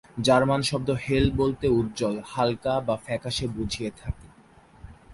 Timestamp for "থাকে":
3.97-4.27